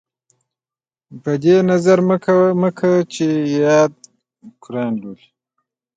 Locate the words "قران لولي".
4.63-5.27